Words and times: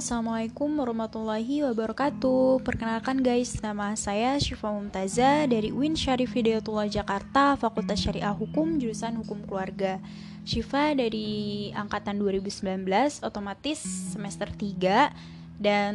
Assalamualaikum 0.00 0.80
warahmatullahi 0.80 1.60
wabarakatuh. 1.60 2.64
Perkenalkan 2.64 3.20
guys, 3.20 3.60
nama 3.60 3.92
saya 4.00 4.32
Syifa 4.40 4.72
Mumtaza 4.72 5.44
Dari 5.44 5.76
UIN 5.76 5.92
Syarif 5.92 6.32
Hidayatullah 6.32 6.88
Jakarta 6.88 7.52
Fakultas 7.60 8.00
Syariah 8.00 8.32
Hukum, 8.32 8.80
jurusan 8.80 9.20
Hukum 9.20 9.44
Keluarga. 9.44 10.00
Syifa 10.48 10.96
dari 10.96 11.68
Angkatan 11.76 12.16
2019, 12.16 12.80
otomatis 13.20 13.84
semester 14.16 14.48
3 14.48 15.12
Dan 15.60 15.94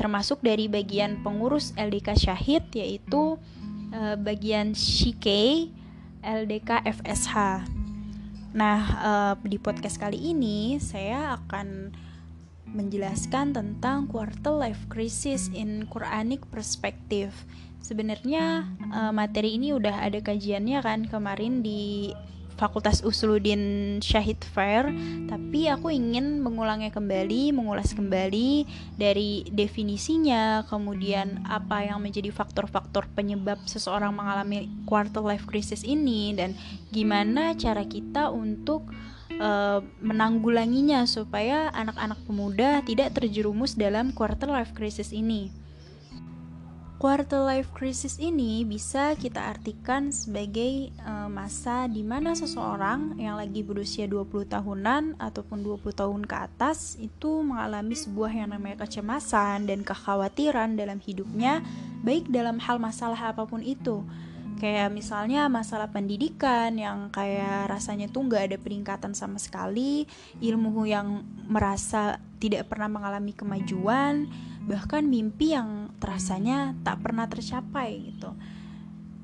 termasuk 0.00 0.40
dari 0.40 0.64
bagian 0.64 1.20
pengurus 1.20 1.76
LDK 1.76 2.32
Syahid 2.32 2.64
Yaitu 2.72 3.36
uh, 3.92 4.16
bagian 4.16 4.72
Shikei 4.72 5.68
LDK 6.24 6.80
FSH 6.80 7.36
Nah, 8.56 8.80
uh, 9.04 9.34
di 9.44 9.60
podcast 9.60 10.00
kali 10.00 10.32
ini 10.32 10.80
saya 10.80 11.36
akan 11.36 11.92
menjelaskan 12.72 13.56
tentang 13.56 14.08
quarter 14.08 14.54
life 14.54 14.88
crisis 14.92 15.48
in 15.52 15.86
Quranic 15.88 16.44
perspective. 16.52 17.32
Sebenarnya 17.80 18.68
uh, 18.92 19.12
materi 19.14 19.56
ini 19.56 19.72
udah 19.72 20.04
ada 20.04 20.20
kajiannya 20.20 20.78
kan 20.84 21.00
kemarin 21.08 21.64
di 21.64 22.12
Fakultas 22.58 23.06
Usuluddin 23.06 23.96
Syahid 24.02 24.42
Fair, 24.42 24.90
tapi 25.30 25.70
aku 25.70 25.94
ingin 25.94 26.42
mengulangnya 26.42 26.90
kembali, 26.90 27.54
mengulas 27.54 27.94
kembali 27.94 28.66
dari 28.98 29.46
definisinya, 29.46 30.66
kemudian 30.66 31.46
apa 31.46 31.86
yang 31.86 32.02
menjadi 32.02 32.34
faktor-faktor 32.34 33.06
penyebab 33.14 33.62
seseorang 33.70 34.10
mengalami 34.10 34.66
quarter 34.90 35.22
life 35.22 35.46
crisis 35.46 35.86
ini 35.86 36.34
dan 36.34 36.58
gimana 36.90 37.54
cara 37.54 37.86
kita 37.86 38.34
untuk 38.34 38.90
uh, 39.36 39.84
menanggulanginya 40.00 41.04
supaya 41.04 41.68
anak-anak 41.76 42.18
pemuda 42.24 42.80
tidak 42.88 43.12
terjerumus 43.12 43.76
dalam 43.76 44.16
quarter 44.16 44.48
life 44.48 44.72
crisis 44.72 45.12
ini. 45.12 45.52
Quarter 46.98 47.46
life 47.46 47.70
crisis 47.78 48.18
ini 48.18 48.66
bisa 48.66 49.14
kita 49.14 49.54
artikan 49.54 50.10
sebagai 50.10 50.90
uh, 51.06 51.30
masa 51.30 51.86
di 51.86 52.02
mana 52.02 52.34
seseorang 52.34 53.14
yang 53.22 53.38
lagi 53.38 53.62
berusia 53.62 54.10
20 54.10 54.50
tahunan 54.50 55.14
ataupun 55.22 55.62
20 55.62 55.94
tahun 55.94 56.26
ke 56.26 56.36
atas 56.50 56.98
itu 56.98 57.46
mengalami 57.46 57.94
sebuah 57.94 58.34
yang 58.34 58.50
namanya 58.50 58.82
kecemasan 58.82 59.70
dan 59.70 59.86
kekhawatiran 59.86 60.74
dalam 60.74 60.98
hidupnya 60.98 61.62
baik 62.02 62.26
dalam 62.34 62.58
hal 62.58 62.82
masalah 62.82 63.30
apa 63.30 63.46
pun 63.46 63.62
itu 63.62 64.02
kayak 64.58 64.90
misalnya 64.90 65.46
masalah 65.46 65.88
pendidikan 65.88 66.74
yang 66.74 67.14
kayak 67.14 67.70
rasanya 67.70 68.10
tuh 68.10 68.26
nggak 68.26 68.52
ada 68.52 68.56
peningkatan 68.58 69.14
sama 69.14 69.38
sekali 69.38 70.04
ilmu 70.42 70.84
yang 70.84 71.22
merasa 71.46 72.18
tidak 72.42 72.66
pernah 72.66 72.90
mengalami 72.90 73.32
kemajuan 73.32 74.26
bahkan 74.68 75.06
mimpi 75.06 75.56
yang 75.56 75.88
terasanya 75.96 76.76
tak 76.84 77.00
pernah 77.00 77.24
tercapai 77.24 78.12
gitu. 78.12 78.36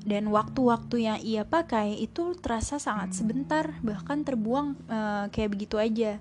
Dan 0.05 0.29
waktu-waktu 0.29 0.95
yang 1.01 1.19
ia 1.21 1.45
pakai 1.45 1.97
itu 1.97 2.37
terasa 2.37 2.77
sangat 2.77 3.13
sebentar 3.13 3.73
bahkan 3.81 4.25
terbuang 4.25 4.77
uh, 4.89 5.25
kayak 5.29 5.53
begitu 5.53 5.77
aja. 5.77 6.17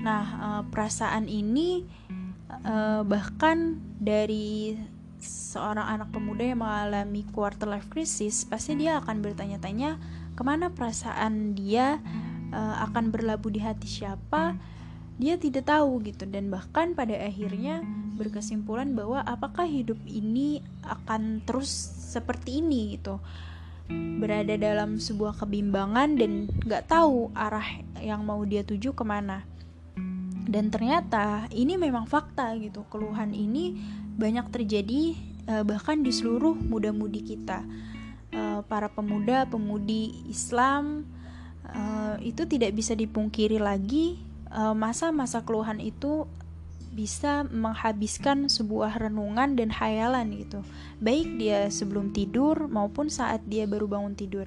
Nah 0.00 0.24
uh, 0.40 0.62
perasaan 0.68 1.28
ini 1.28 1.84
uh, 2.64 3.00
bahkan 3.04 3.80
dari 4.00 4.76
seorang 5.24 5.88
anak 5.88 6.12
pemuda 6.12 6.44
yang 6.44 6.60
mengalami 6.60 7.24
quarter 7.32 7.66
life 7.66 7.88
crisis, 7.88 8.44
pasti 8.44 8.76
dia 8.76 9.00
akan 9.00 9.24
bertanya-tanya 9.24 9.96
ke 10.36 10.42
mana 10.44 10.70
perasaan 10.70 11.56
dia? 11.56 11.98
Uh, 12.54 12.86
akan 12.86 13.10
berlabuh 13.10 13.50
di 13.50 13.58
hati 13.58 13.90
siapa, 13.90 14.54
dia 15.18 15.34
tidak 15.34 15.66
tahu 15.66 15.98
gitu. 16.06 16.22
Dan 16.22 16.54
bahkan 16.54 16.94
pada 16.94 17.18
akhirnya 17.18 17.82
berkesimpulan 18.14 18.94
bahwa 18.94 19.26
apakah 19.26 19.66
hidup 19.66 19.98
ini 20.06 20.62
akan 20.86 21.42
terus 21.42 21.70
seperti 22.14 22.62
ini 22.62 22.94
gitu. 22.94 23.18
Berada 24.22 24.54
dalam 24.54 25.02
sebuah 25.02 25.34
kebimbangan 25.42 26.14
dan 26.14 26.46
nggak 26.62 26.86
tahu 26.86 27.34
arah 27.34 27.82
yang 27.98 28.22
mau 28.22 28.38
dia 28.46 28.62
tuju 28.62 28.94
ke 28.94 29.02
mana. 29.02 29.42
Dan 30.46 30.70
ternyata 30.70 31.50
ini 31.50 31.74
memang 31.74 32.06
fakta 32.06 32.54
gitu. 32.62 32.86
Keluhan 32.86 33.34
ini 33.34 33.74
banyak 34.14 34.46
terjadi 34.50 35.18
uh, 35.50 35.64
bahkan 35.66 36.00
di 36.00 36.14
seluruh 36.14 36.54
muda-mudi 36.54 37.20
kita. 37.22 37.62
Uh, 38.34 38.66
para 38.66 38.90
pemuda, 38.90 39.46
pemudi 39.46 40.10
Islam 40.26 41.06
uh, 41.70 42.18
itu 42.18 42.42
tidak 42.50 42.74
bisa 42.74 42.98
dipungkiri 42.98 43.62
lagi 43.62 44.18
masa-masa 44.78 45.42
uh, 45.42 45.44
keluhan 45.46 45.82
itu 45.82 46.30
bisa 46.94 47.42
menghabiskan 47.50 48.46
sebuah 48.46 49.02
renungan 49.02 49.58
dan 49.58 49.74
hayalan 49.74 50.30
gitu. 50.38 50.62
Baik 51.02 51.26
dia 51.42 51.66
sebelum 51.66 52.14
tidur 52.14 52.70
maupun 52.70 53.10
saat 53.10 53.42
dia 53.50 53.66
baru 53.66 53.90
bangun 53.90 54.14
tidur. 54.14 54.46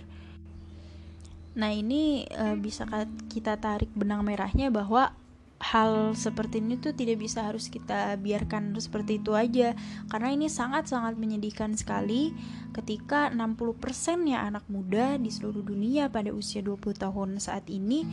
Nah, 1.59 1.75
ini 1.75 2.23
bisa 2.63 2.87
kita 3.27 3.59
tarik 3.59 3.91
benang 3.91 4.23
merahnya 4.23 4.71
bahwa 4.71 5.11
hal 5.57 6.13
seperti 6.13 6.61
ini 6.61 6.77
tuh 6.77 6.93
tidak 6.93 7.17
bisa 7.17 7.41
harus 7.41 7.67
kita 7.67 8.13
biarkan 8.21 8.77
seperti 8.77 9.17
itu 9.17 9.33
aja 9.33 9.73
karena 10.05 10.29
ini 10.29 10.47
sangat-sangat 10.53 11.17
menyedihkan 11.17 11.73
sekali 11.73 12.29
ketika 12.77 13.33
60% 13.33 14.29
ya 14.29 14.45
anak 14.45 14.65
muda 14.69 15.17
di 15.17 15.33
seluruh 15.33 15.65
dunia 15.65 16.13
pada 16.13 16.29
usia 16.29 16.61
20 16.61 17.01
tahun 17.01 17.29
saat 17.41 17.65
ini 17.73 18.05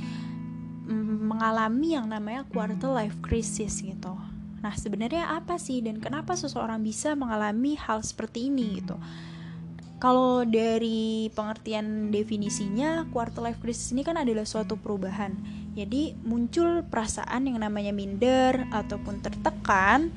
mm, 0.88 1.28
mengalami 1.28 2.00
yang 2.00 2.08
namanya 2.08 2.48
quarter 2.48 2.88
life 2.88 3.20
crisis 3.20 3.84
gitu. 3.84 4.16
Nah, 4.64 4.72
sebenarnya 4.72 5.28
apa 5.36 5.60
sih 5.60 5.84
dan 5.84 6.00
kenapa 6.00 6.32
seseorang 6.40 6.80
bisa 6.80 7.12
mengalami 7.12 7.76
hal 7.76 8.00
seperti 8.00 8.48
ini 8.48 8.80
gitu? 8.80 8.96
Kalau 10.00 10.48
dari 10.48 11.28
pengertian 11.36 12.08
definisinya, 12.08 13.04
quarter 13.12 13.44
life 13.44 13.60
crisis 13.60 13.92
ini 13.92 14.00
kan 14.00 14.16
adalah 14.16 14.48
suatu 14.48 14.80
perubahan 14.80 15.63
jadi 15.74 16.14
muncul 16.22 16.86
perasaan 16.86 17.50
yang 17.50 17.58
namanya 17.58 17.90
minder 17.90 18.62
ataupun 18.70 19.18
tertekan 19.18 20.14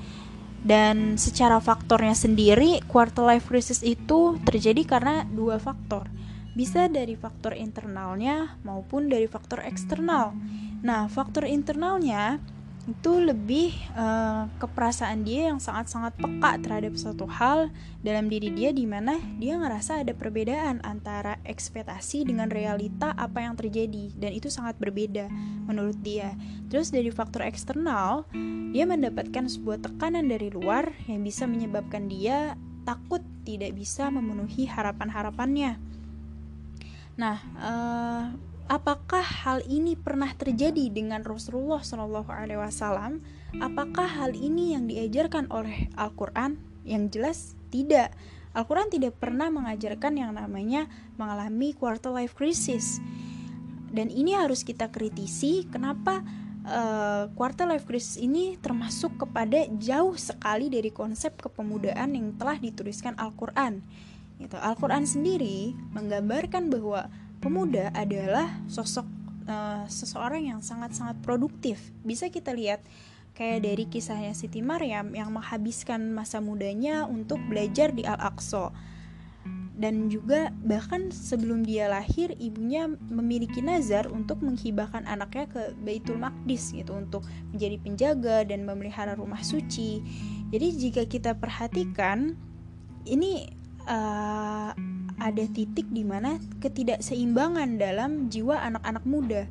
dan 0.61 1.17
secara 1.17 1.57
faktornya 1.57 2.13
sendiri 2.13 2.81
quarter 2.85 3.25
life 3.25 3.49
crisis 3.49 3.81
itu 3.81 4.37
terjadi 4.45 4.85
karena 4.85 5.25
dua 5.25 5.57
faktor. 5.57 6.09
Bisa 6.53 6.89
dari 6.89 7.13
faktor 7.13 7.53
internalnya 7.53 8.57
maupun 8.65 9.09
dari 9.09 9.29
faktor 9.29 9.61
eksternal. 9.61 10.33
Nah, 10.81 11.05
faktor 11.09 11.45
internalnya 11.45 12.41
itu 12.87 13.19
lebih 13.19 13.75
uh, 13.99 14.47
keperasaan 14.63 15.27
dia 15.27 15.51
yang 15.51 15.59
sangat-sangat 15.59 16.15
peka 16.15 16.55
terhadap 16.63 16.95
suatu 16.95 17.27
hal 17.27 17.67
dalam 17.99 18.31
diri 18.31 18.47
dia 18.47 18.71
di 18.71 18.87
mana 18.87 19.19
dia 19.35 19.59
ngerasa 19.59 20.07
ada 20.07 20.15
perbedaan 20.15 20.79
antara 20.87 21.35
ekspektasi 21.43 22.23
dengan 22.23 22.47
realita 22.47 23.11
apa 23.19 23.43
yang 23.43 23.59
terjadi 23.59 24.15
dan 24.15 24.31
itu 24.31 24.47
sangat 24.47 24.79
berbeda 24.79 25.27
menurut 25.67 25.99
dia. 25.99 26.31
Terus 26.71 26.87
dari 26.87 27.11
faktor 27.11 27.43
eksternal, 27.43 28.23
dia 28.71 28.87
mendapatkan 28.87 29.51
sebuah 29.51 29.83
tekanan 29.83 30.31
dari 30.31 30.47
luar 30.47 30.95
yang 31.11 31.27
bisa 31.27 31.43
menyebabkan 31.43 32.07
dia 32.07 32.55
takut 32.87 33.19
tidak 33.43 33.75
bisa 33.75 34.07
memenuhi 34.07 34.63
harapan-harapannya. 34.63 35.75
Nah, 37.19 37.37
uh, 37.59 38.23
apakah 38.67 39.23
hal 39.23 39.63
ini 39.65 39.95
pernah 39.95 40.31
terjadi 40.35 40.91
dengan 40.91 41.23
Rasulullah 41.23 41.81
Shallallahu 41.81 42.29
Alaihi 42.31 42.59
Wasallam? 42.59 43.23
Apakah 43.63 44.05
hal 44.05 44.35
ini 44.35 44.75
yang 44.75 44.91
diajarkan 44.91 45.47
oleh 45.49 45.87
Al-Quran? 45.95 46.59
Yang 46.83 47.03
jelas 47.15 47.37
tidak. 47.71 48.11
Al-Quran 48.51 48.91
tidak 48.91 49.15
pernah 49.19 49.47
mengajarkan 49.47 50.19
yang 50.19 50.31
namanya 50.35 50.91
mengalami 51.15 51.71
quarter 51.75 52.11
life 52.11 52.35
crisis. 52.35 52.99
Dan 53.87 54.11
ini 54.11 54.35
harus 54.35 54.67
kita 54.67 54.91
kritisi. 54.91 55.63
Kenapa 55.71 56.23
uh, 56.67 57.31
quarter 57.33 57.65
life 57.67 57.87
crisis 57.87 58.19
ini 58.19 58.59
termasuk 58.59 59.15
kepada 59.15 59.63
jauh 59.79 60.15
sekali 60.19 60.67
dari 60.67 60.91
konsep 60.91 61.39
kepemudaan 61.39 62.13
yang 62.15 62.35
telah 62.35 62.59
dituliskan 62.59 63.15
Al-Quran. 63.15 63.79
Gitu. 64.37 64.57
Al-Quran 64.59 65.07
sendiri 65.07 65.73
menggambarkan 65.95 66.69
bahwa 66.69 67.09
pemuda 67.39 67.93
adalah 67.93 68.61
sosok 68.67 69.05
uh, 69.47 69.85
seseorang 69.87 70.51
yang 70.51 70.59
sangat-sangat 70.59 71.17
produktif. 71.23 71.79
Bisa 72.03 72.27
kita 72.29 72.53
lihat 72.53 72.83
kayak 73.37 73.63
dari 73.63 73.85
kisahnya 73.85 74.33
Siti 74.33 74.65
Maryam 74.65 75.13
yang 75.13 75.29
menghabiskan 75.29 76.09
masa 76.09 76.41
mudanya 76.41 77.05
untuk 77.05 77.37
belajar 77.45 77.93
di 77.93 78.03
Al-Aqsa. 78.03 78.73
Dan 79.77 80.09
juga 80.09 80.49
bahkan 80.65 81.13
sebelum 81.13 81.61
dia 81.61 81.85
lahir 81.85 82.33
ibunya 82.41 82.89
memiliki 82.89 83.61
nazar 83.61 84.09
untuk 84.09 84.41
menghibahkan 84.41 85.05
anaknya 85.05 85.45
ke 85.45 85.61
Baitul 85.85 86.17
Maqdis 86.17 86.73
gitu 86.73 86.97
untuk 86.97 87.21
menjadi 87.53 87.77
penjaga 87.77 88.37
dan 88.49 88.65
memelihara 88.65 89.13
rumah 89.13 89.45
suci. 89.45 90.01
Jadi 90.49 90.67
jika 90.81 91.05
kita 91.05 91.37
perhatikan 91.37 92.33
ini 93.05 93.53
uh, 93.85 94.73
ada 95.17 95.43
titik 95.49 95.89
di 95.89 96.05
mana 96.05 96.37
ketidakseimbangan 96.61 97.81
dalam 97.81 98.29
jiwa 98.29 98.61
anak-anak 98.61 99.03
muda 99.03 99.43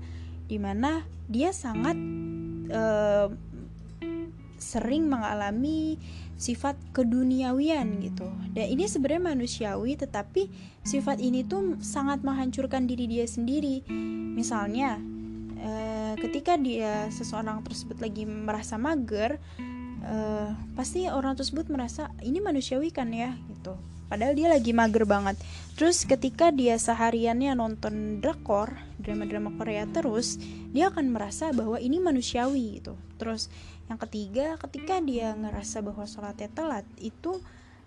di 0.46 0.62
mana 0.62 1.02
dia 1.26 1.50
sangat 1.50 1.98
uh, 2.70 3.26
sering 4.56 5.06
mengalami 5.10 6.00
sifat 6.36 6.76
keduniawian 6.92 8.00
gitu. 8.04 8.28
Dan 8.52 8.66
ini 8.68 8.84
sebenarnya 8.84 9.32
manusiawi 9.32 9.96
tetapi 9.96 10.52
sifat 10.84 11.20
ini 11.20 11.44
tuh 11.44 11.80
sangat 11.80 12.20
menghancurkan 12.20 12.84
diri 12.84 13.08
dia 13.08 13.24
sendiri. 13.24 13.80
Misalnya 14.36 15.00
eh, 15.56 16.14
ketika 16.20 16.60
dia 16.60 17.08
seseorang 17.08 17.64
tersebut 17.64 18.04
lagi 18.04 18.28
merasa 18.28 18.76
mager, 18.76 19.40
eh, 20.04 20.50
pasti 20.76 21.08
orang 21.08 21.40
tersebut 21.40 21.72
merasa 21.72 22.12
ini 22.20 22.40
manusiawi 22.44 22.92
kan 22.92 23.08
ya 23.16 23.32
gitu. 23.48 23.72
Padahal 24.06 24.38
dia 24.38 24.48
lagi 24.50 24.70
mager 24.70 25.02
banget. 25.02 25.34
Terus 25.74 26.06
ketika 26.06 26.54
dia 26.54 26.78
sehariannya 26.78 27.52
nonton 27.58 28.22
drakor, 28.22 28.72
drama-drama 29.02 29.52
Korea 29.58 29.84
terus, 29.90 30.38
dia 30.70 30.88
akan 30.88 31.12
merasa 31.12 31.50
bahwa 31.50 31.76
ini 31.76 31.98
manusiawi 31.98 32.80
gitu. 32.80 32.94
Terus 33.18 33.50
yang 33.90 33.98
ketiga, 34.02 34.58
ketika 34.62 34.98
dia 35.02 35.34
ngerasa 35.34 35.82
bahwa 35.82 36.06
sholatnya 36.06 36.50
telat, 36.50 36.86
itu 36.98 37.38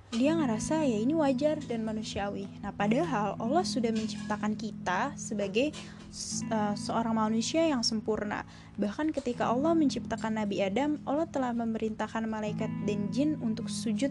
dia 0.09 0.33
ngerasa 0.33 0.81
ya 0.89 0.97
ini 0.97 1.13
wajar 1.13 1.61
dan 1.69 1.85
manusiawi. 1.85 2.49
Nah, 2.65 2.73
padahal 2.73 3.37
Allah 3.37 3.61
sudah 3.61 3.93
menciptakan 3.93 4.57
kita 4.57 5.13
sebagai 5.13 5.69
uh, 6.49 6.73
seorang 6.73 7.13
manusia 7.13 7.69
yang 7.69 7.85
sempurna. 7.85 8.41
Bahkan 8.81 9.13
ketika 9.13 9.53
Allah 9.53 9.77
menciptakan 9.77 10.41
Nabi 10.41 10.65
Adam, 10.65 10.97
Allah 11.05 11.29
telah 11.29 11.53
memerintahkan 11.53 12.25
malaikat 12.25 12.73
dan 12.89 13.13
jin 13.13 13.37
untuk 13.37 13.69
sujud 13.69 14.09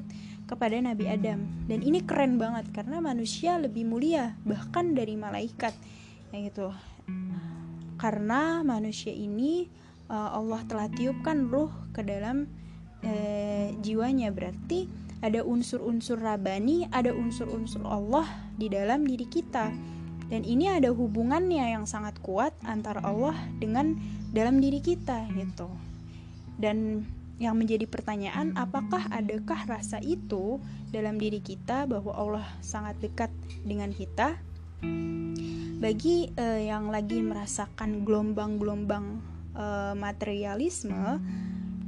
kepada 0.49 0.81
Nabi 0.81 1.05
Adam 1.13 1.45
dan 1.69 1.85
ini 1.85 2.01
keren 2.01 2.41
banget 2.41 2.73
karena 2.73 3.05
manusia 3.05 3.61
lebih 3.61 3.85
mulia 3.85 4.33
bahkan 4.49 4.97
dari 4.97 5.13
malaikat 5.13 5.77
yang 6.33 6.49
itu 6.49 6.73
karena 8.01 8.65
manusia 8.65 9.13
ini 9.13 9.69
uh, 10.09 10.33
Allah 10.41 10.65
telah 10.65 10.89
tiupkan 10.89 11.53
ruh 11.53 11.69
ke 11.93 12.01
dalam 12.01 12.49
uh, 13.05 13.67
jiwanya 13.85 14.33
berarti 14.33 14.89
ada 15.19 15.43
unsur-unsur 15.43 16.23
rabani 16.23 16.87
ada 16.95 17.11
unsur-unsur 17.11 17.83
Allah 17.87 18.27
di 18.55 18.71
dalam 18.71 19.03
diri 19.03 19.27
kita. 19.27 19.71
Dan 20.29 20.45
ini 20.45 20.69
ada 20.69 20.93
hubungannya 20.93 21.73
yang 21.73 21.89
sangat 21.89 22.21
kuat 22.21 22.53
antara 22.69 23.01
Allah 23.01 23.33
dengan 23.57 23.97
dalam 24.29 24.61
diri 24.61 24.85
kita 24.85 25.25
gitu. 25.33 25.73
Dan 26.61 27.09
yang 27.39 27.57
menjadi 27.57 27.89
pertanyaan 27.89 28.53
apakah 28.59 29.09
adakah 29.09 29.65
rasa 29.65 30.03
itu 30.05 30.61
dalam 30.91 31.17
diri 31.17 31.41
kita 31.41 31.89
bahwa 31.89 32.13
Allah 32.13 32.47
sangat 32.61 32.99
dekat 33.01 33.33
dengan 33.65 33.89
kita? 33.95 34.37
Bagi 35.79 36.35
uh, 36.35 36.61
yang 36.61 36.91
lagi 36.91 37.23
merasakan 37.23 38.03
gelombang-gelombang 38.03 39.23
uh, 39.55 39.95
materialisme 39.95 41.23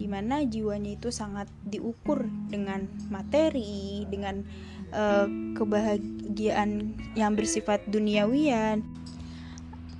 di 0.01 0.09
mana 0.09 0.41
jiwanya 0.41 0.97
itu 0.97 1.13
sangat 1.13 1.45
diukur 1.69 2.25
dengan 2.49 2.89
materi, 3.13 4.09
dengan 4.09 4.41
uh, 4.97 5.29
kebahagiaan 5.53 6.97
yang 7.13 7.37
bersifat 7.37 7.85
duniawian 7.93 8.81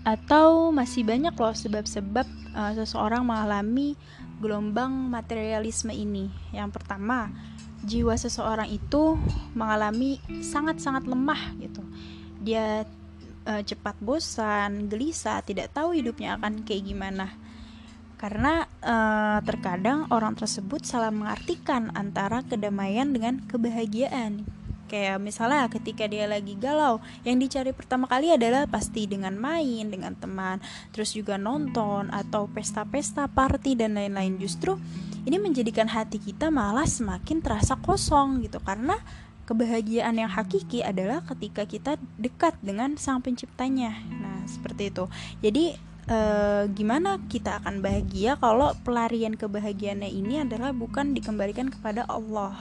atau 0.01 0.73
masih 0.73 1.05
banyak 1.05 1.37
loh 1.37 1.53
sebab-sebab 1.53 2.25
uh, 2.57 2.73
seseorang 2.73 3.21
mengalami 3.21 4.01
gelombang 4.41 5.13
materialisme 5.13 5.93
ini. 5.93 6.33
Yang 6.57 6.81
pertama, 6.81 7.29
jiwa 7.85 8.17
seseorang 8.17 8.73
itu 8.73 9.21
mengalami 9.53 10.17
sangat-sangat 10.41 11.05
lemah 11.05 11.57
gitu. 11.61 11.85
Dia 12.41 12.89
e, 13.45 13.53
cepat 13.65 13.97
bosan, 14.01 14.89
gelisah, 14.89 15.45
tidak 15.45 15.73
tahu 15.73 15.97
hidupnya 15.97 16.37
akan 16.41 16.65
kayak 16.65 16.89
gimana. 16.89 17.33
Karena 18.21 18.69
e, 18.85 18.95
terkadang 19.49 20.05
orang 20.13 20.37
tersebut 20.37 20.85
salah 20.85 21.09
mengartikan 21.09 21.89
antara 21.97 22.45
kedamaian 22.45 23.09
dengan 23.09 23.41
kebahagiaan. 23.49 24.45
Kayak 24.93 25.23
misalnya 25.25 25.71
ketika 25.73 26.05
dia 26.05 26.29
lagi 26.29 26.59
galau 26.59 27.01
yang 27.25 27.41
dicari 27.41 27.73
pertama 27.73 28.05
kali 28.11 28.35
adalah 28.35 28.67
pasti 28.67 29.07
dengan 29.07 29.39
main 29.39 29.87
dengan 29.87 30.19
teman 30.19 30.59
terus 30.91 31.15
juga 31.15 31.39
nonton 31.39 32.11
atau 32.11 32.51
pesta-pesta 32.51 33.25
party 33.31 33.73
dan 33.73 33.97
lain-lain. 33.97 34.37
Justru 34.37 34.77
ini 35.25 35.41
menjadikan 35.41 35.89
hati 35.89 36.21
kita 36.21 36.53
malah 36.53 36.85
semakin 36.85 37.41
terasa 37.41 37.81
kosong 37.81 38.45
gitu. 38.45 38.61
Karena 38.61 39.01
kebahagiaan 39.49 40.21
yang 40.21 40.29
hakiki 40.29 40.85
adalah 40.85 41.25
ketika 41.25 41.65
kita 41.65 41.97
dekat 42.21 42.59
dengan 42.61 43.01
sang 43.01 43.25
penciptanya. 43.25 43.97
Nah 44.11 44.43
seperti 44.45 44.91
itu. 44.93 45.07
Jadi 45.39 45.90
Uh, 46.11 46.67
gimana 46.75 47.23
kita 47.31 47.63
akan 47.63 47.87
bahagia 47.87 48.35
kalau 48.35 48.75
pelarian 48.83 49.39
kebahagiaannya 49.39 50.11
ini 50.11 50.43
adalah 50.43 50.75
bukan 50.75 51.15
dikembalikan 51.15 51.71
kepada 51.71 52.03
Allah 52.11 52.59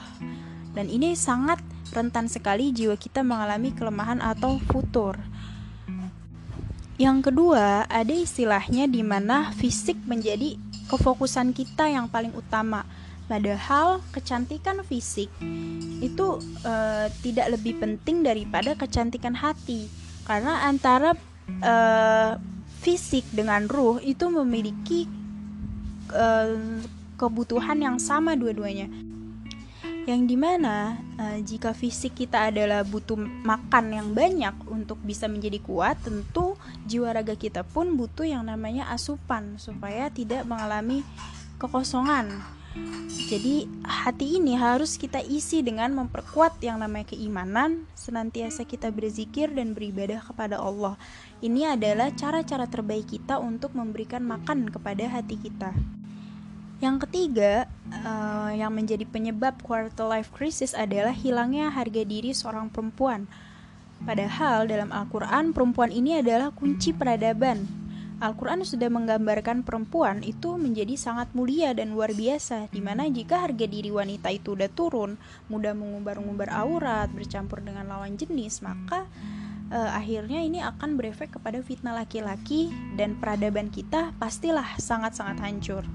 dan 0.70 0.86
ini 0.86 1.18
sangat 1.18 1.58
rentan 1.90 2.30
sekali 2.30 2.70
jiwa 2.70 2.94
kita 2.94 3.26
mengalami 3.26 3.74
kelemahan 3.74 4.22
atau 4.22 4.62
futur. 4.70 5.18
Yang 7.00 7.32
kedua, 7.32 7.88
ada 7.88 8.12
istilahnya 8.12 8.84
di 8.84 9.00
mana 9.00 9.50
fisik 9.56 9.96
menjadi 10.04 10.60
kefokusan 10.92 11.56
kita 11.56 11.88
yang 11.88 12.12
paling 12.12 12.30
utama. 12.36 12.84
Padahal 13.24 14.04
kecantikan 14.12 14.82
fisik 14.84 15.32
itu 16.02 16.28
e, 16.66 16.74
tidak 17.24 17.56
lebih 17.56 17.78
penting 17.78 18.26
daripada 18.26 18.76
kecantikan 18.76 19.32
hati, 19.32 19.88
karena 20.28 20.66
antara 20.66 21.16
e, 21.48 21.74
fisik 22.80 23.28
dengan 23.30 23.68
ruh 23.68 24.00
itu 24.00 24.32
memiliki 24.32 25.04
e, 26.08 26.26
kebutuhan 27.20 27.76
yang 27.76 27.96
sama 28.00 28.32
dua-duanya 28.32 28.88
yang 30.08 30.24
di 30.24 30.34
mana 30.34 30.96
uh, 31.20 31.38
jika 31.44 31.76
fisik 31.76 32.16
kita 32.16 32.48
adalah 32.48 32.82
butuh 32.82 33.20
makan 33.20 33.84
yang 33.92 34.08
banyak 34.16 34.56
untuk 34.66 34.96
bisa 35.04 35.28
menjadi 35.28 35.60
kuat, 35.60 36.00
tentu 36.00 36.56
jiwa 36.88 37.12
raga 37.12 37.36
kita 37.36 37.62
pun 37.62 37.94
butuh 37.94 38.24
yang 38.24 38.48
namanya 38.48 38.88
asupan 38.90 39.60
supaya 39.60 40.08
tidak 40.08 40.48
mengalami 40.48 41.04
kekosongan. 41.60 42.59
Jadi 43.30 43.66
hati 43.82 44.38
ini 44.38 44.54
harus 44.54 44.94
kita 44.98 45.22
isi 45.22 45.62
dengan 45.62 45.94
memperkuat 45.94 46.58
yang 46.62 46.82
namanya 46.82 47.14
keimanan, 47.14 47.86
senantiasa 47.94 48.66
kita 48.66 48.90
berzikir 48.90 49.50
dan 49.50 49.74
beribadah 49.74 50.18
kepada 50.22 50.58
Allah. 50.58 50.98
Ini 51.42 51.78
adalah 51.78 52.10
cara-cara 52.14 52.66
terbaik 52.66 53.10
kita 53.10 53.38
untuk 53.38 53.74
memberikan 53.74 54.22
makan 54.26 54.70
kepada 54.70 55.06
hati 55.06 55.38
kita. 55.38 55.74
Yang 56.80 57.06
ketiga, 57.06 57.70
uh, 57.92 58.50
yang 58.50 58.74
menjadi 58.74 59.04
penyebab 59.06 59.62
quarter 59.62 60.06
life 60.10 60.34
crisis 60.34 60.74
adalah 60.74 61.12
hilangnya 61.12 61.70
harga 61.70 62.02
diri 62.02 62.34
seorang 62.34 62.66
perempuan. 62.72 63.30
Padahal 64.00 64.64
dalam 64.64 64.88
Al-Quran, 64.90 65.52
perempuan 65.52 65.92
ini 65.92 66.18
adalah 66.18 66.50
kunci 66.50 66.96
peradaban. 66.96 67.79
Al-Quran 68.20 68.60
sudah 68.68 68.92
menggambarkan 68.92 69.64
perempuan 69.64 70.20
itu 70.20 70.60
menjadi 70.60 70.92
sangat 70.92 71.32
mulia 71.32 71.72
dan 71.72 71.96
luar 71.96 72.12
biasa, 72.12 72.68
di 72.68 72.84
mana 72.84 73.08
jika 73.08 73.48
harga 73.48 73.64
diri 73.64 73.88
wanita 73.88 74.28
itu 74.28 74.52
udah 74.52 74.68
turun, 74.68 75.16
mudah 75.48 75.72
mengumbar-ngumbar 75.72 76.52
aurat, 76.52 77.08
bercampur 77.08 77.64
dengan 77.64 77.88
lawan 77.88 78.20
jenis, 78.20 78.60
maka 78.60 79.08
uh, 79.72 79.90
akhirnya 79.96 80.44
ini 80.44 80.60
akan 80.60 81.00
berefek 81.00 81.40
kepada 81.40 81.64
fitnah 81.64 81.96
laki-laki 81.96 82.68
dan 83.00 83.16
peradaban 83.16 83.72
kita 83.72 84.12
pastilah 84.20 84.76
sangat-sangat 84.76 85.40
hancur. 85.40 85.88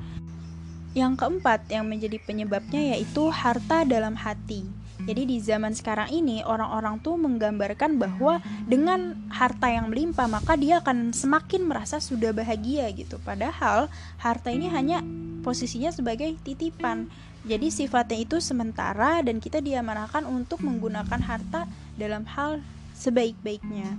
Yang 0.98 1.22
keempat 1.22 1.70
yang 1.70 1.86
menjadi 1.86 2.18
penyebabnya 2.26 2.98
yaitu 2.98 3.30
harta 3.30 3.86
dalam 3.86 4.18
hati. 4.18 4.66
Jadi 5.06 5.22
di 5.30 5.38
zaman 5.38 5.72
sekarang 5.78 6.10
ini 6.10 6.42
orang-orang 6.42 6.98
tuh 7.00 7.14
menggambarkan 7.22 8.02
bahwa 8.02 8.42
dengan 8.66 9.14
harta 9.30 9.70
yang 9.70 9.94
melimpah 9.94 10.26
maka 10.26 10.58
dia 10.58 10.82
akan 10.82 11.14
semakin 11.14 11.70
merasa 11.70 12.02
sudah 12.02 12.34
bahagia 12.34 12.90
gitu. 12.90 13.22
Padahal 13.22 13.86
harta 14.18 14.50
ini 14.50 14.66
hanya 14.74 15.06
posisinya 15.46 15.94
sebagai 15.94 16.34
titipan. 16.42 17.06
Jadi 17.46 17.70
sifatnya 17.70 18.18
itu 18.26 18.42
sementara 18.42 19.22
dan 19.22 19.38
kita 19.38 19.62
diamanahkan 19.62 20.26
untuk 20.26 20.66
menggunakan 20.66 21.22
harta 21.22 21.70
dalam 21.94 22.26
hal 22.26 22.66
sebaik-baiknya. 22.98 23.94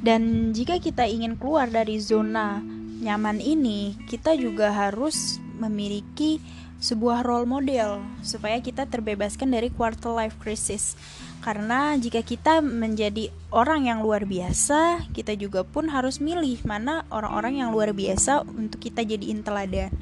Dan 0.00 0.54
jika 0.56 0.80
kita 0.80 1.04
ingin 1.04 1.36
keluar 1.36 1.68
dari 1.68 2.00
zona 2.00 2.64
nyaman 3.04 3.44
ini, 3.44 3.92
kita 4.08 4.32
juga 4.40 4.72
harus 4.72 5.36
memiliki 5.58 6.40
sebuah 6.78 7.26
role 7.26 7.46
model 7.46 8.02
supaya 8.22 8.62
kita 8.62 8.86
terbebaskan 8.86 9.50
dari 9.50 9.70
quarter 9.70 10.14
life 10.14 10.38
crisis. 10.38 10.94
Karena 11.38 11.94
jika 11.94 12.22
kita 12.22 12.58
menjadi 12.62 13.30
orang 13.54 13.86
yang 13.86 14.02
luar 14.02 14.26
biasa, 14.26 15.06
kita 15.14 15.38
juga 15.38 15.62
pun 15.62 15.86
harus 15.90 16.18
milih 16.18 16.58
mana 16.66 17.06
orang-orang 17.14 17.62
yang 17.62 17.70
luar 17.70 17.94
biasa 17.94 18.42
untuk 18.46 18.82
kita 18.82 19.06
jadiin 19.06 19.46
teladan. 19.46 19.94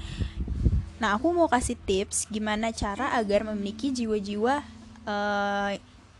Nah, 0.96 1.20
aku 1.20 1.28
mau 1.36 1.44
kasih 1.44 1.76
tips 1.76 2.24
gimana 2.32 2.72
cara 2.72 3.12
agar 3.20 3.44
memiliki 3.44 3.92
jiwa-jiwa 3.92 4.64
uh, 5.04 5.76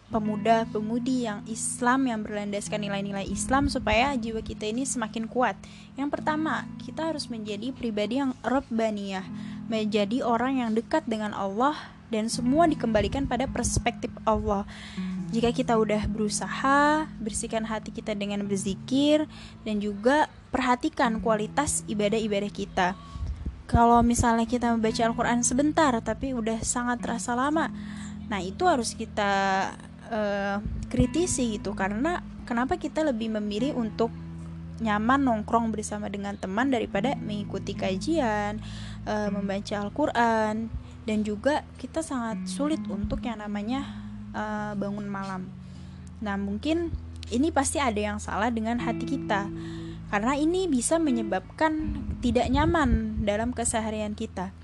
pemuda-pemudi 0.07 1.27
yang 1.27 1.43
Islam 1.51 2.07
yang 2.07 2.21
berlandaskan 2.23 2.79
nilai-nilai 2.79 3.27
Islam 3.27 3.67
supaya 3.67 4.15
jiwa 4.15 4.39
kita 4.45 4.69
ini 4.71 4.87
semakin 4.87 5.27
kuat. 5.27 5.59
Yang 5.99 6.21
pertama, 6.21 6.69
kita 6.85 7.11
harus 7.11 7.27
menjadi 7.27 7.75
pribadi 7.75 8.23
yang 8.23 8.37
rabbaniyah. 8.45 9.27
Menjadi 9.67 10.23
orang 10.23 10.63
yang 10.63 10.71
dekat 10.75 11.03
dengan 11.07 11.35
Allah 11.35 11.75
dan 12.07 12.31
semua 12.31 12.71
dikembalikan 12.71 13.27
pada 13.27 13.51
perspektif 13.51 14.11
Allah. 14.23 14.63
Jika 15.35 15.51
kita 15.51 15.75
udah 15.75 16.07
berusaha 16.07 17.11
bersihkan 17.19 17.67
hati 17.67 17.91
kita 17.91 18.15
dengan 18.15 18.47
berzikir 18.47 19.27
dan 19.67 19.83
juga 19.83 20.31
perhatikan 20.55 21.19
kualitas 21.19 21.83
ibadah-ibadah 21.91 22.51
kita. 22.55 22.89
Kalau 23.67 23.99
misalnya 24.07 24.47
kita 24.47 24.71
membaca 24.71 25.03
Al-Quran 25.03 25.43
sebentar 25.43 25.91
tapi 25.99 26.31
udah 26.31 26.63
sangat 26.63 27.03
terasa 27.03 27.35
lama, 27.35 27.67
nah 28.31 28.39
itu 28.39 28.63
harus 28.63 28.95
kita 28.95 29.75
uh, 30.07 30.63
kritisi 30.87 31.59
gitu 31.59 31.75
karena 31.75 32.23
kenapa 32.47 32.79
kita 32.79 33.03
lebih 33.03 33.35
memilih 33.35 33.75
untuk 33.75 34.15
nyaman 34.81 35.25
nongkrong 35.25 35.73
bersama 35.73 36.13
dengan 36.13 36.37
teman 36.37 36.69
daripada 36.69 37.17
mengikuti 37.17 37.73
kajian, 37.73 38.61
uh, 39.09 39.29
membaca 39.33 39.81
Al-Qur'an 39.81 40.69
dan 41.07 41.19
juga 41.23 41.65
kita 41.81 42.03
sangat 42.03 42.45
sulit 42.51 42.83
untuk 42.91 43.25
yang 43.25 43.41
namanya 43.41 43.87
uh, 44.37 44.73
bangun 44.77 45.09
malam. 45.09 45.49
Nah, 46.21 46.37
mungkin 46.37 46.93
ini 47.33 47.51
pasti 47.51 47.81
ada 47.81 47.99
yang 47.99 48.19
salah 48.21 48.53
dengan 48.53 48.83
hati 48.83 49.07
kita. 49.07 49.49
Karena 50.07 50.39
ini 50.39 50.71
bisa 50.71 51.03
menyebabkan 51.03 51.99
tidak 52.23 52.47
nyaman 52.47 53.23
dalam 53.27 53.51
keseharian 53.51 54.15
kita. 54.15 54.55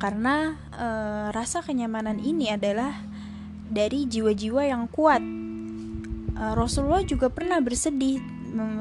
Karena 0.00 0.56
uh, 0.72 1.28
rasa 1.32 1.60
kenyamanan 1.60 2.20
ini 2.20 2.48
adalah 2.52 3.04
dari 3.68 4.08
jiwa-jiwa 4.08 4.62
yang 4.64 4.88
kuat. 4.88 5.20
Rasulullah 6.34 7.06
juga 7.06 7.30
pernah 7.30 7.62
bersedih 7.62 8.18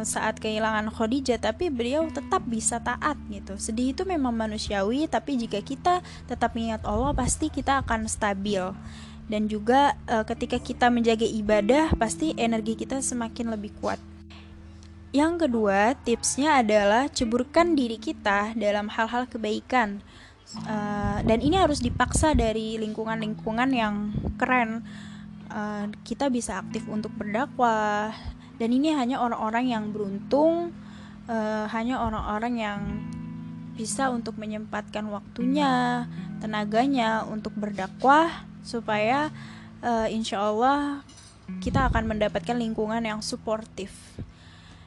saat 0.05 0.37
kehilangan 0.37 0.93
Khadijah 0.93 1.41
tapi 1.41 1.73
beliau 1.73 2.05
tetap 2.11 2.45
bisa 2.45 2.77
taat 2.79 3.17
gitu. 3.27 3.57
Sedih 3.57 3.91
itu 3.95 4.05
memang 4.05 4.33
manusiawi 4.33 5.09
tapi 5.09 5.35
jika 5.39 5.59
kita 5.61 6.05
tetap 6.29 6.53
mengingat 6.53 6.85
Allah 6.85 7.11
pasti 7.13 7.49
kita 7.49 7.81
akan 7.81 8.05
stabil. 8.05 8.61
Dan 9.23 9.47
juga 9.47 9.95
e, 10.03 10.19
ketika 10.27 10.59
kita 10.59 10.91
menjaga 10.91 11.23
ibadah 11.23 11.95
pasti 11.95 12.35
energi 12.35 12.75
kita 12.75 12.99
semakin 12.99 13.55
lebih 13.55 13.71
kuat. 13.79 13.97
Yang 15.13 15.47
kedua 15.47 15.93
tipsnya 16.01 16.59
adalah 16.65 17.05
ceburkan 17.05 17.77
diri 17.77 18.01
kita 18.01 18.57
dalam 18.57 18.89
hal-hal 18.89 19.29
kebaikan. 19.29 20.01
Uh, 20.53 21.17
dan 21.25 21.41
ini 21.41 21.57
harus 21.57 21.81
dipaksa 21.81 22.37
dari 22.37 22.77
lingkungan-lingkungan 22.81 23.69
yang 23.73 24.13
keren. 24.41 24.81
Uh, 25.53 25.85
kita 26.01 26.33
bisa 26.33 26.61
aktif 26.61 26.89
untuk 26.89 27.13
berdakwah 27.13 28.13
dan 28.61 28.69
ini 28.69 28.93
hanya 28.93 29.21
orang-orang 29.21 29.65
yang 29.69 29.83
beruntung 29.89 30.71
uh, 31.27 31.65
hanya 31.71 32.01
orang-orang 32.01 32.53
yang 32.59 32.79
bisa 33.73 34.13
untuk 34.13 34.37
menyempatkan 34.37 35.09
waktunya 35.09 36.05
tenaganya 36.37 37.25
untuk 37.25 37.57
berdakwah 37.57 38.45
supaya 38.61 39.33
uh, 39.81 40.05
insya 40.05 40.45
Allah 40.45 41.01
kita 41.59 41.89
akan 41.89 42.15
mendapatkan 42.15 42.55
lingkungan 42.55 43.03
yang 43.03 43.19
suportif. 43.25 43.91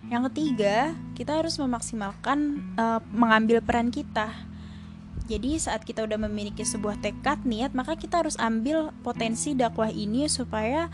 Yang 0.06 0.30
ketiga 0.30 0.94
kita 1.18 1.42
harus 1.42 1.58
memaksimalkan 1.58 2.62
uh, 2.78 3.02
mengambil 3.11 3.58
peran 3.58 3.90
kita. 3.90 4.30
Jadi 5.26 5.58
saat 5.58 5.82
kita 5.82 6.06
udah 6.06 6.23
memiliki 6.23 6.62
sebuah 6.62 7.02
tekad 7.02 7.42
niat 7.42 7.75
maka 7.75 7.99
kita 7.99 8.23
harus 8.23 8.38
ambil 8.38 8.94
potensi 9.02 9.58
dakwah 9.58 9.90
ini 9.90 10.30
supaya 10.30 10.87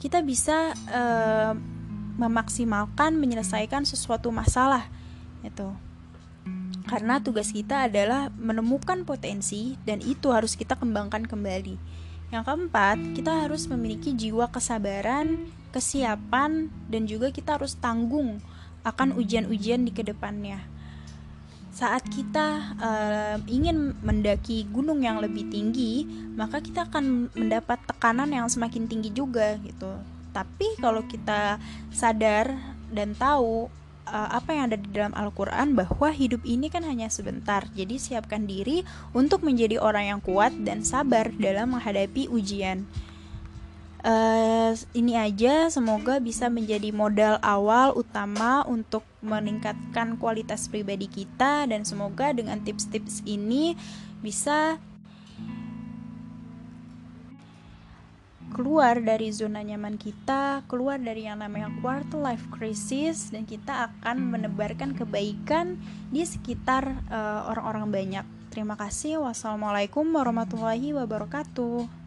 kita 0.00 0.24
bisa 0.24 0.72
uh, 0.88 1.52
memaksimalkan 2.14 3.18
menyelesaikan 3.18 3.82
sesuatu 3.82 4.30
masalah 4.30 4.86
itu 5.42 5.70
karena 6.84 7.16
tugas 7.16 7.48
kita 7.48 7.88
adalah 7.88 8.28
menemukan 8.36 9.08
potensi 9.08 9.80
dan 9.88 10.04
itu 10.04 10.28
harus 10.30 10.52
kita 10.52 10.76
kembangkan 10.76 11.24
kembali. 11.24 11.80
Yang 12.28 12.44
keempat 12.44 12.98
kita 13.16 13.32
harus 13.48 13.64
memiliki 13.66 14.12
jiwa 14.12 14.52
kesabaran 14.52 15.48
kesiapan 15.72 16.70
dan 16.86 17.02
juga 17.08 17.32
kita 17.34 17.58
harus 17.58 17.74
tanggung 17.74 18.38
akan 18.84 19.16
ujian-ujian 19.16 19.82
di 19.82 19.90
ke 19.90 20.04
depannya. 20.04 20.60
Saat 21.74 22.06
kita 22.06 22.78
uh, 22.78 23.36
ingin 23.50 23.98
mendaki 24.04 24.70
gunung 24.70 25.02
yang 25.02 25.18
lebih 25.18 25.50
tinggi, 25.50 26.06
maka 26.38 26.62
kita 26.62 26.86
akan 26.86 27.34
mendapat 27.34 27.82
tekanan 27.90 28.30
yang 28.30 28.46
semakin 28.46 28.86
tinggi 28.86 29.10
juga 29.10 29.58
gitu. 29.58 30.13
Tapi 30.34 30.74
kalau 30.82 31.06
kita 31.06 31.62
sadar 31.94 32.58
dan 32.90 33.14
tahu 33.14 33.70
uh, 34.08 34.28
apa 34.34 34.50
yang 34.52 34.64
ada 34.72 34.78
di 34.80 34.88
dalam 34.92 35.14
Al-Quran 35.16 35.78
bahwa 35.78 36.08
hidup 36.12 36.44
ini 36.44 36.68
kan 36.68 36.84
hanya 36.84 37.08
sebentar. 37.08 37.64
Jadi 37.72 37.96
siapkan 37.96 38.44
diri 38.44 38.84
untuk 39.16 39.46
menjadi 39.46 39.80
orang 39.80 40.16
yang 40.16 40.20
kuat 40.20 40.52
dan 40.66 40.84
sabar 40.84 41.32
dalam 41.38 41.76
menghadapi 41.76 42.28
ujian. 42.28 42.84
Uh, 44.04 44.76
ini 44.92 45.16
aja 45.16 45.72
semoga 45.72 46.20
bisa 46.20 46.52
menjadi 46.52 46.92
modal 46.92 47.40
awal 47.40 47.96
utama 47.96 48.60
untuk 48.68 49.00
meningkatkan 49.24 50.20
kualitas 50.20 50.68
pribadi 50.68 51.08
kita 51.08 51.64
dan 51.64 51.88
semoga 51.88 52.36
dengan 52.36 52.60
tips-tips 52.60 53.24
ini 53.24 53.72
bisa 54.20 54.76
keluar 58.54 59.02
dari 59.02 59.34
zona 59.34 59.60
nyaman 59.66 59.98
kita, 59.98 60.62
keluar 60.70 61.02
dari 61.02 61.26
yang 61.26 61.42
namanya 61.42 61.74
quarter 61.82 62.22
life 62.22 62.46
crisis 62.54 63.34
dan 63.34 63.42
kita 63.42 63.90
akan 63.90 64.30
menebarkan 64.30 64.94
kebaikan 64.94 65.74
di 66.14 66.22
sekitar 66.22 66.86
uh, 67.10 67.50
orang-orang 67.50 67.90
banyak. 67.90 68.26
Terima 68.54 68.78
kasih. 68.78 69.18
Wassalamualaikum 69.18 70.06
warahmatullahi 70.14 70.94
wabarakatuh. 70.94 72.03